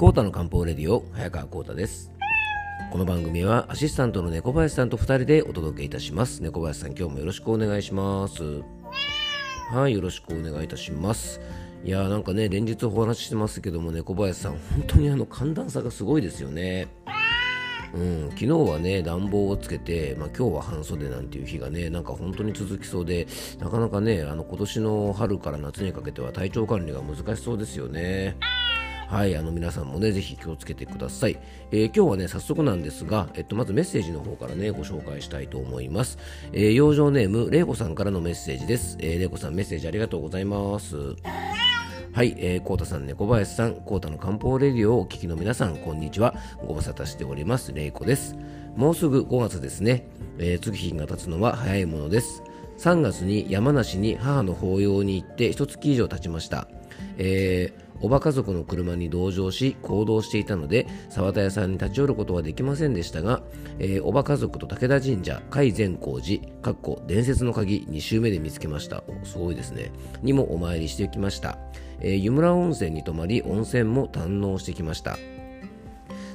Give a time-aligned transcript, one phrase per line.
[0.00, 2.10] コータの漢方レディオ早川コータです。
[2.90, 6.42] この番組はアシスタントの猫林さんと2人でお届けいたします。
[6.42, 8.62] 猫林さん今日もよろしくお願いします。
[9.70, 11.42] はいよろしくお願いいたします。
[11.84, 16.88] いやーなんかね連日お話ししてますけども猫林さん本当にあの寒暖差がすごいですよね。
[17.92, 23.26] うん、昨日はね暖房をつけて、まあ、今日は半袖なんていう日がねなんか本当に続きそうで
[23.58, 28.38] なかなかねあの今年の春から夏にかけては体調管理が難しそうですよね。
[29.10, 31.36] はい、あの皆さんもね、ぜひ気をつけてください。
[31.72, 36.16] えー、今日はね、早速なんですが、えっと、まずメッセージの方からね、ご紹介したいと思います。
[36.52, 38.96] えー、養生ネーム、れいこさんからのメッセージです。
[39.00, 40.96] えー、れいこさん、メッセージありがとうございます。
[42.12, 46.36] はい、えー、コータさん、猫林さん、コータの漢方レディオをお聞きの皆さん、こんにちは。
[46.64, 48.36] ご無沙汰しております、れいこです。
[48.76, 50.06] もうすぐ5月ですね。
[50.38, 52.44] えー、月日が経つのは早いものです。
[52.78, 56.68] 3月に山梨に母の法要に行って一月以上経ちました。
[57.20, 63.42] えーおば家族の車に同乗し行動していたので沢田屋さんに立ち寄ることはできませんでしたが、
[63.78, 69.02] えー、おば家族と武田神社甲斐善光寺かっこ伝説の鍵2周目で見つけました。
[69.24, 69.92] すごいですね。
[70.22, 71.58] にもお参りしてきました、
[72.00, 75.18] えー、湯村温泉に泊まり温泉も堪能してきました。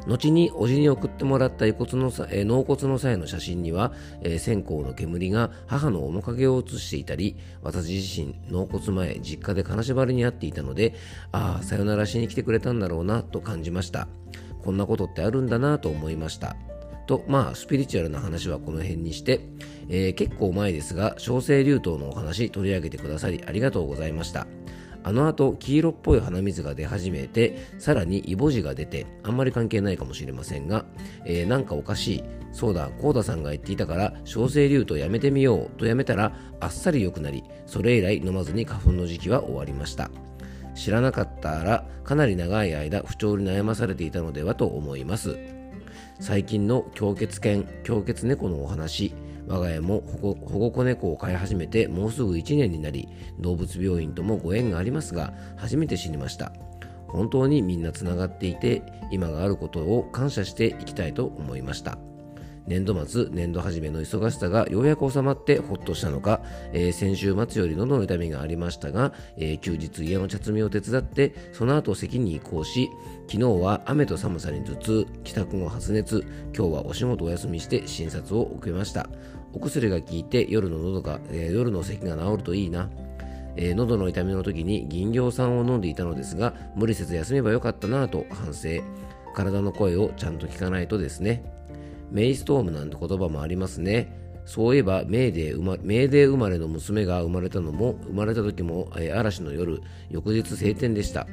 [0.08, 10.94] 後におじに送ってもらった遺骨の、え、納骨の際の写真には、えー、線香の煙が母の面影を写していたり私自身納骨前実家で金縛りにあっていたので
[11.32, 14.08] ああさよならしに来てくれたんだろうなと感じました。
[14.64, 16.56] こんなことってあるんだなと思いました。
[17.06, 19.42] とまあスピリチュアルな話はこの辺にして、
[19.90, 24.48] えー、結構前ですが小生竜頭のお話取り上げてくださりありがとうございました。
[25.06, 30.84] あの後黄色っぽい鼻水が出始めてさらにイボ痔が出てあんまり関係ないかもしれませんが、
[31.26, 32.24] えー、なんかおかしい。
[32.52, 40.10] そうだコーダさんが言っていたから小生竜とやめてみようとやめたらあっさり良くなりそれ以来飲まずに花粉の時期は終わりました。
[40.74, 45.38] 知らなかったらかなり長い間不調に悩まされていたのではと思います。
[46.20, 49.14] 最近の狂血犬狂血猫のお話。
[49.48, 53.08] 我が家も保護子猫を飼い始めてもうすぐ1年になり
[53.40, 56.52] 動物病院ともご縁がありますが初めて死にました。
[57.08, 61.98] 本当にみんなつながっていて今があることを感謝していきたいと思いました。
[62.68, 66.42] 年度末、年度初めの忙しさがようやく収まってほっとしたのか、
[66.74, 72.90] えー、先週末より喉の痛みがありましたが、えー、休日家の茶摘みを手伝ってその後席に移行し
[73.28, 79.10] 昨日は雨と寒さに頭痛帰宅後発熱今日はお仕事お休みして診察を受けました。
[79.54, 82.90] お薬が効いて夜の喉が、えー、夜の咳が治るといいな。
[83.58, 88.84] えー、喉の痛みの時に銀行酸を飲んでいたのですが無理せず休めばよかったなぁと反省。
[89.34, 91.55] 体の声をちゃんと聞かないとですね。
[92.12, 94.26] メイストームなんて言葉もありますね。
[94.46, 101.26] そういえばメイデー生まメイデー生まれの娘が生まれたのも生まれた時も、えー、嵐の夜翌日晴天でした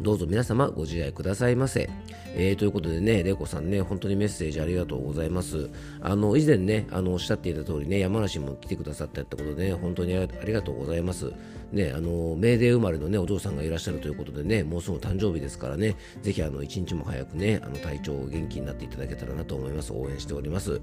[0.00, 1.88] どうぞ皆様ご自愛くださいませ。
[2.34, 5.70] えー、ということでね、レコさんね、本当にメッセージありがとうございます。
[6.00, 11.32] あの、以前ね、あの、おっしゃっていた通りね、山梨も来てくださったってことでね、本当にありがとうございます。
[11.72, 19.92] ね、あの、メーデー生まれのね、お嬢さんがいらっしゃるということでね、もうすぐ誕生日ですからね、ぜひあの、一日も早くね、あの、体調を元気になっていただけたらなと思います。
[19.92, 20.80] 応援しております。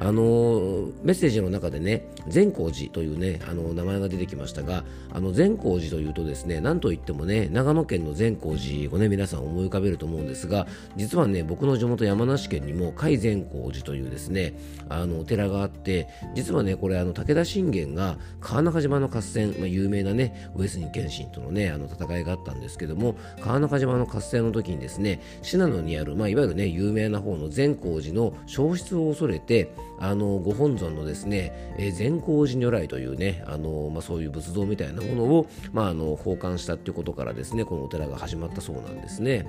[0.00, 10.66] あのメッセージの中でね善光寺というねあの名前が出てきましたがあの善光寺というとですね何といってもね長野県の善光寺をね皆さん思い浮かべると思うんですが
[10.96, 14.54] 実はね僕の地元山梨県にも甲斐善光寺というですね
[14.88, 39.46] あのお寺があって実はねこれあの武田信玄が川中島の合戦、まあ、有名なね上杉謙信とのねあの戦いがあったんですけども川中島の合戦の時にですね信濃にある、まあ、いわゆるね有名な方の善光寺の消失を恐れてあのご本尊のですね、え、善光寺如来というねあの、まあ、そういう仏像みたいなものを、まあ、あの奉還したっていうことからですねこのお寺が始まったそうなんですね、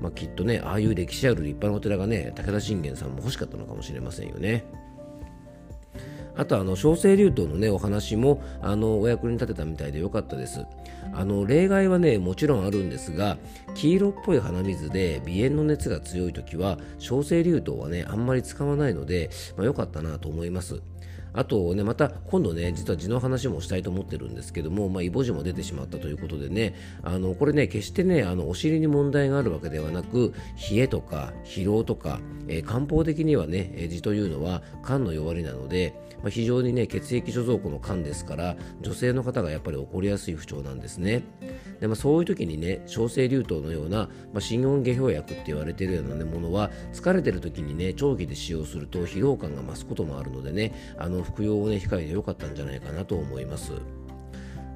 [0.00, 4.64] まあ、きっとねああいう歴史ある立派なお寺がね武田信玄さんも欲しかったのかもしれませんよね。
[6.36, 10.64] あとあの小生竜頭のねお話もあのお役に立てたみたいでよかったです。
[11.14, 13.36] あの例外はねもちろんあるんですが
[13.74, 20.82] 黄色っぽい鼻水で鼻炎の熱が強い時は小生竜頭はねあんまり使わないので、まあ、よかったなと思います。
[21.34, 30.34] あとね、また今度ね、実は痔の話もしたいと思ってるんですけども、まあ、イボ痔も出てしまったということでね、あのこれね、決してね、あのお尻に問題があるわけではなく、
[30.70, 41.24] 冷えとか疲労とか、えー、漢方的にはね、痔というのは肝の弱りなので、まあ、非常にね、血液貯蔵庫の缶ですから、女性の方がやっぱり起こりやすい不調なんですね。
[41.80, 53.72] でまあ、そういう時にね、小生流糖のような、まあ、心音下氷薬って言われているような、ね、ものは、疲れてる時にね、長期で使用すると疲労感が増すこともあるのでね、あの服用をね控えてよかったんじゃないかなと思います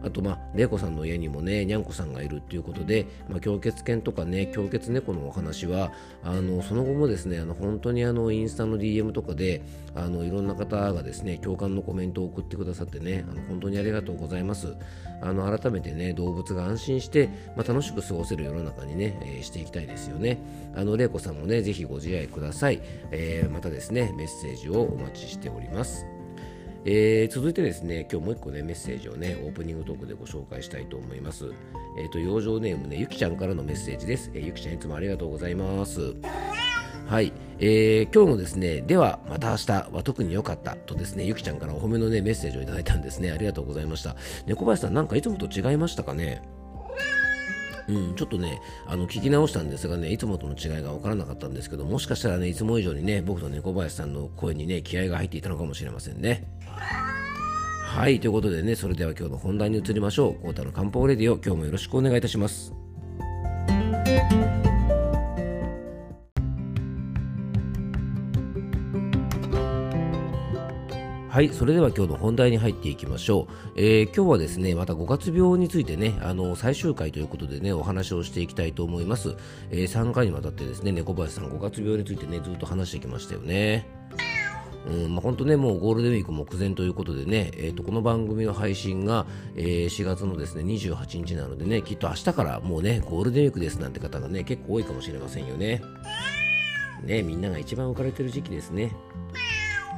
[0.02, 9.62] あとまあ玲子さんの家にもねにゃんこさんがいるっていうことで、まあ、狂血犬とかね狂血猫のお話はあのその後もですねあの本当にあのインスタの DM とかで
[9.94, 14.76] あのいろんな方がですね共感のコメントを送ってくださってねあの本当にありがとうございます。
[15.22, 20.38] あの改めてね動物が安心して、まあ、楽しく過ごせる世の中にね、えー、していきたいですよね。
[20.74, 26.15] あの玲子さんもねぜひご自愛ください、えー、またですねメッセージをお待ちしております。
[26.88, 31.50] えー、続いてですね、今日もう一個ね、メッセージをね、オープニングトークでご紹介したいと思います。
[31.98, 34.30] えっ、ー、と、養生ネームね、ゆきちゃんからのメッセージです。
[34.34, 36.14] えー、ゆきちゃんいつもありがとうございます。
[37.08, 43.32] はい、えー、今日のですね、ではまた明日は特に良かったとですね、ゆきちゃんからお褒めのね、メッセージをいただいたんですね。
[43.32, 44.14] ありがとうございました。
[44.46, 46.40] 猫林さん、なんかいつもと違いましたかね？
[47.88, 56.44] うん、ちょっとね、あの聞き直したんですがね、いつもとの違いが分からなかったんですけど、もしかしたらね、いつも以上にね、僕と猫林さんの声にね、気合が入っていたのかもしれませんね。
[56.66, 60.42] はい、ということでね、それでは今日の本題に移りましょう。
[60.42, 62.85] コータの漢方レディオ、今日もよろしくお願いいたします。
[71.36, 73.72] はい、それでは今日の本題に入っていきましょう。
[73.76, 79.36] えー、今日はですね、また5月病についてね、あの最終回ということでね、お話をしていきたいと思います。
[79.70, 83.86] えー、3回にわたってですね、猫林さん5月病についてね、ずっと話してきましたよね。
[84.88, 95.82] うんまあ、本当ね、もうゴールデンウィーク目前ということでね、えー、とこの番組の配信が、えー、4月のですね28日なのでね、きっと明日からもうね、ゴールデンウィークですなんて方がね、結構多いかもしれませんよね。
[97.04, 98.92] ね、みんなが一番浮かれてる時期ですね。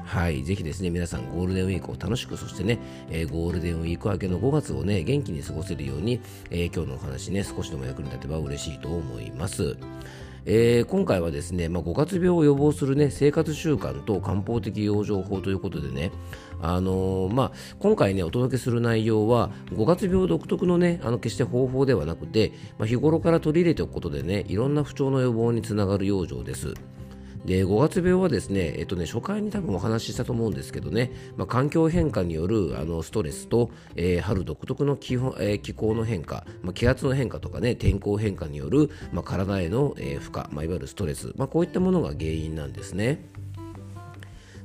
[0.08, 2.78] はい、ぜひですね、皆さんゴールデンウィークを楽しく、そしてね、
[3.10, 6.18] えー、ゴールデンウィーク明けの5月をね、元気に過ごせるように、
[6.48, 9.76] えー、今日のお話ね、少しでも役に立てば嬉しいと思います。
[10.46, 16.10] えー、今回はですね、まあ、5月病を予防する、ね、生活習慣と漢方的養生法ということでね、
[16.62, 26.72] あのー、まあ、今回ねお届けする内容は5月病独特のねあの決して方法ではなくて、まあ、日頃から取り入れておくことでねいろんな不調の予防につながる養生です。
[27.44, 43.24] で5月病はですね,、えっとね初回に多分お話ししたと思うんですけどね、まあ、環境変化によるあのストレスと、えー、春独特の気,、えー、気候の変化、まあ、気圧の変化とかね天候変化による、まあ、体への、えー、負荷、まあ、いわゆるストレス、まあ、こういったものが原因なんですね。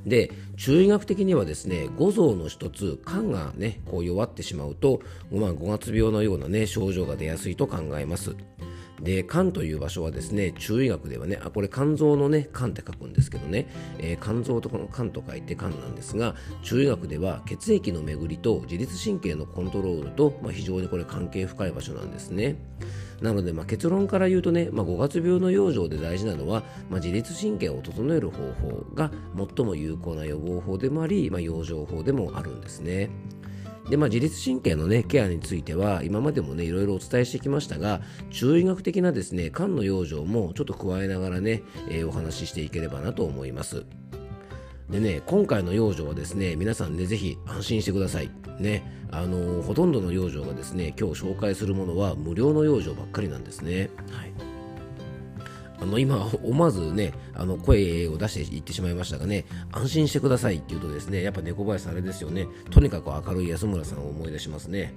[0.06, 5.00] で中医学的にはですね五臓の一つ肝がねこう弱ってしまうと、
[5.32, 8.36] まあ、5月病のようなね症状が出やすいと考えます。
[9.04, 13.68] で肝という場所はですね中医学ではねあこれ肝臓のね肝って書くんですけどね、
[13.98, 22.56] えー、肝臓とこの肝と書いて肝なんですが中医学では血液の巡りと自律神経のコントロールと、まあ、非常にこれ関係深い場所なんですね。
[23.20, 29.10] なので、まあ、結論から言うとね、まあ、5月病の養生で大事なのは、まあ、自律神経を整える方法が
[29.56, 33.10] 最も有効な予防法でもあり、まあ、養生法でもあるんですね。
[33.88, 38.00] で、まあ、自律神経の、ね、ケアについては今までもねいろいろお伝えしてきましたが
[38.30, 43.84] 中医学的なですね肝の養生もちょっと加えながらね、えー、お話ししていければなと思います。
[44.90, 48.30] でね今回の養生はですね皆さんねぜひ安心してください。
[48.58, 53.90] ねあのー、ほとんどの養生がですね今日紹介するものは無料の養生ばっかりなんですね。
[54.10, 54.53] はい。
[55.84, 64.94] あの今、思わずね、あの声を出して言ってしまいましたがね、安心してくださいって言うとですね、やっぱ猫林さんあれですよね、とにかく明るい安村さんを思い出しますね。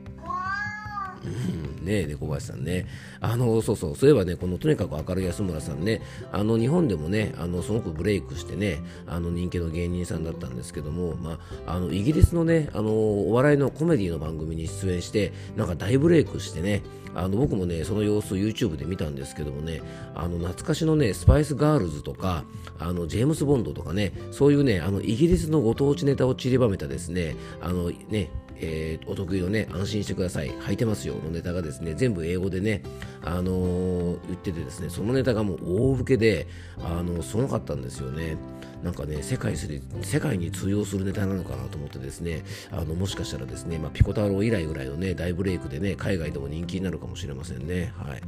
[1.24, 2.88] うん、ね猫林さんね。
[3.20, 16.82] あの、そうそう、そういえばね、このとにかく明るい安村さんね、あの、日本でもね、あの、すごくブレイクしてね、あの、人気の芸人さんだったんですけども、まあ、あの、イギリスのね、あの、お笑いのコメディの番組に出演して、なんか大ブレイクしてね、
[17.18, 19.82] あの僕もねその様子を YouTube で見たんですけどもね
[20.14, 22.44] あの懐かしのねスパイスガールズとか
[22.78, 32.82] あのジェームス・ボンドとかねそういうねあのイギリスのご当地ネタを散りばめたですねあのねえー、お得意のね、安心してください、履いてますよのネタがですね、全部英語でね、
[33.24, 36.48] あのー、言っててですね、そのネタがもう大受けで、
[36.80, 38.38] あのすごかったんですよね。
[38.84, 47.94] なんかね世界する世界に通用するネタなのかなと思ってですねあのもしかしたらですね、まあ、ピコ太郎以来ぐらいのね大ブレイクでね海外でも人気になるかもしれませんね。
[47.98, 48.22] はい。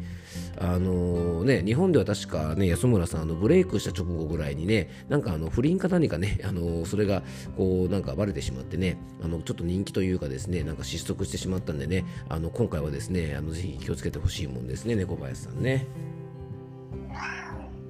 [0.57, 7.23] あのー、ね日本では確かね安村さんあのブレイクした直後ぐらいにねなんかあの不倫か何かね あのー、それが
[7.55, 15.87] こうなんかバレてしまってねあのちょっと人気というかですねなんか失速してしまったんでねあの今回はですねあのぜひ気をつけてほしいもんですね猫林さんね。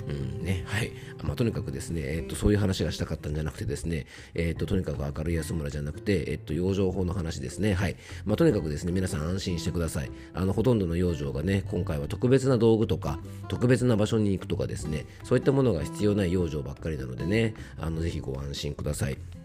[0.09, 0.91] うんねはい
[1.23, 7.73] まあ、とにかくですね、えっと、そういう話がしたかったんじゃなくてですね、えっと、とにかく明るい安村じゃなくて、えっと、養生法の話ですね。
[7.73, 7.97] はい。
[8.25, 10.11] まあ、とにかくですね、皆さん安心してください。
[10.33, 19.38] あの、ほとんどの養生がね、今回は特別な道具とか、特別な場所に行くとかですね、そういったものが必要ない養生ばっかりなのでね、あの、ぜひご安心ください。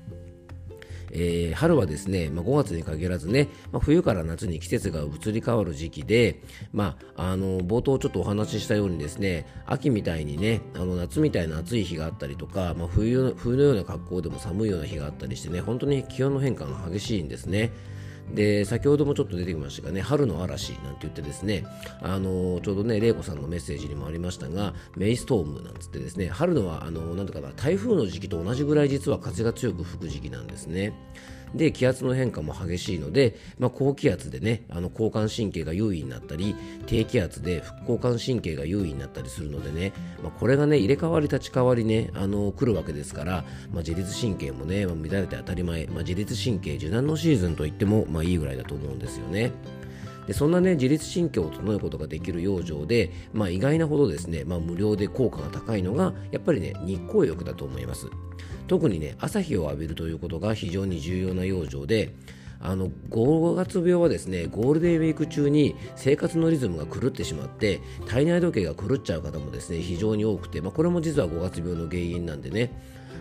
[1.15, 6.43] えー、春はですね、まあ、5月に限らずね、まあ、冬から夏に季節が移り変わる時期で、
[6.73, 17.71] まあ、あの冒頭ちょっとお話ししたようにですね秋みたいにねあの夏みたいな暑い日があったりとか、まあ、冬冬のような格好でも寒いような日があったりしてね本当に気温の変化が激しいんですね。
[18.33, 21.65] で先ほどもちょっと出てきましたがね春の嵐なんて言ってですね
[22.01, 30.95] あのちょうどね玲子さんのメッセージにもありましたがメイストームなんつってですね春のはあのなんとかな台風の時期と同じぐらい実は風が強く吹く時期なんですね。
[31.55, 36.55] で気圧の変化も激しいので、まあ、高気圧でねあの交感神経が優位になったり
[36.87, 39.93] 低気圧で副交感神経が優位になったりするのでね、
[40.23, 49.53] まあ、これがね入れ替わり立ち替わりねあの来るわけですから、まあ、自律神経もね、まあ、乱れて当たり前、まあ、自律神経受難のシーズンといっても、まあ、いいぐらいだと思うんですよね。
[50.27, 58.09] でそんなね自律神経を整えることができる養生で、まあ、意外なほどですね、まあ、無料で効果が高いのがやっぱりね日光浴だと思います。
[58.67, 62.15] 特にね朝日を浴びるということが非常に重要な養生で
[62.61, 72.73] あの5月病はですねゴールデンウィーク中に生活のリズムが狂ってしまって体内時計が狂っちゃう方もですね非常に多くて、まあ、これも実は5月病の原因なんでね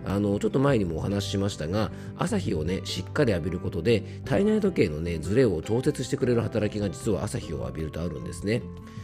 [0.06, 8.62] あのちょっと前にもお話ししましたが朝日をねしっかり浴びることで体内時計のねズレを調節してくれる働きが実は朝日を浴びるとあるんですね。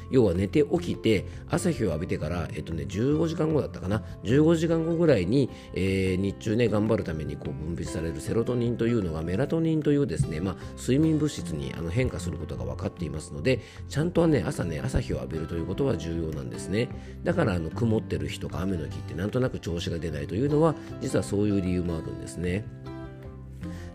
[0.10, 16.90] 要は寝て起きて朝日を浴びてから、えっとね、15時間後だったかな15時間後ぐらいに、えー、日中ね頑張るためにこう分泌されるセロトニンというのがメラトニンというですね、まあ、睡眠物質にあの変化することが分かっていますのでちゃんとね朝ね朝日を浴びるということは重要なんですね
[17.24, 22.66] だからあの曇ってる日とか雨の日ってなんとなく調子が出ないというのは実はそういう理由もあるんですね。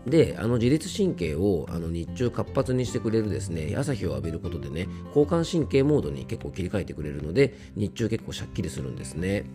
[0.05, 9.45] であの自律神経をあの日中活発にしてくれるですね朝日を浴びることでね交感神経モードに結構切り替えてくれるので日中結構しゃっきりするんですね。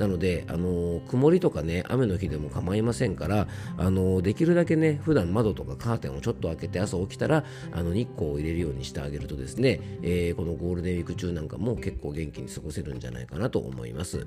[0.00, 14.26] なので、あの曇りとかね、雨の日でも構いませんから、あのできるだけね、普段窓とかカーテンをちょっと開けて朝起きたら、あの日光を入れるようにしてあげるとですね、えー、このゴールデンウィーク中なんかも結構元気に過ごせるんじゃないかなと思います。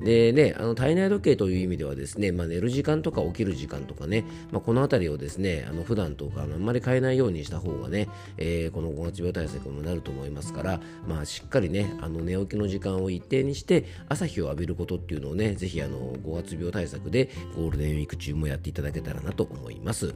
[0.00, 20.14] でね、あの体内時計という意味ではですね、まあ、寝る時間とか起きる時間とかね、まあ、この辺りをですね、あの普段とかあんまり変えないようにした方がね、えー、この5月病対策にもなると思いますから、まあ、しっかりね、あの寝起きの時間を一定にして朝日を浴びることっていうのをね、ぜひあの5月病対策でゴールデンウィーク中もやっていただけたらなと思います。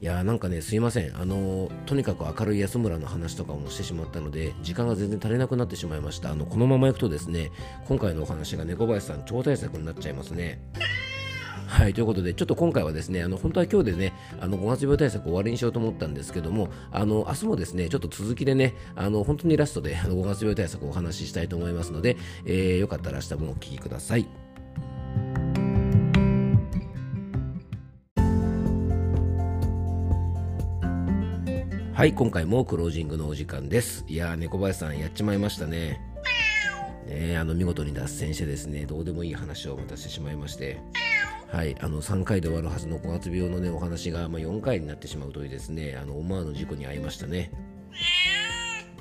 [0.00, 7.50] いやーなんかねすいませんあのー、とにかく明るい安村の話とかもしてしまったので時間が全然足りなくなってしまいましたあのこのままいくとですね
[7.86, 10.60] 今回のお話が猫林さん超大作になっちゃいますね。
[11.66, 24.26] はい、ということで、ちょっと今回はですね、あの本当は今日でね、あの5月病対策終わりにしようと思ったんですけども、あの明日もですね、ちょっと続きでね、あの本当にラストであの5月病対策をお話ししたいと思いますので、えー、よかったら明日もお聴きください。
[31.94, 34.04] はい今回もクロージングのお時間です。
[34.06, 36.15] いやー猫林さんやっちまいましたね。
[37.06, 40.80] ねあの見事に脱線してですねどうでもいい話をまたしてしまいまして
[41.48, 47.50] はいあの3回で終わるはずの5月病のねお話が、まあ、4回になってしまうというですねあの思わぬ事故に遭いましたね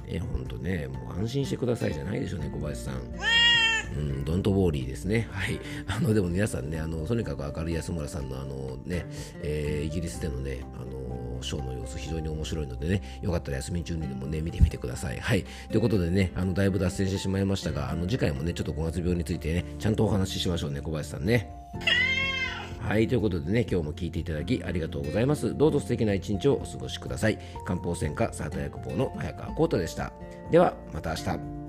[0.08, 3.02] えほんとねもう安心してくださいじゃないでしょ猫林さん
[3.96, 5.30] うん、ドントウォーリーですね。
[5.32, 5.60] はい。
[5.88, 9.06] あの、でも皆さんね、あの、とにかく明るい安村さんのあのね、
[9.42, 15.20] えー、イギリスでのね、あのショーの様子非常に面白いのでね、よかったら休み中にでもね、見てみてください。
[15.20, 15.46] はい。
[15.70, 21.50] ということでね、あの、だいぶ脱線してしまいましたが、あの、次回もね、ちょっと5月病についてね、ちゃんとお話ししましょうね、小林さんね。
[22.80, 25.58] はい、ということでね、今日も聞いていただきありがとうございます。
[25.58, 27.40] どうぞ素敵な一日をお過ごしください。
[27.66, 30.14] 漢方専科サータ薬房の早川幸太でした。
[30.52, 31.64] では、また明日。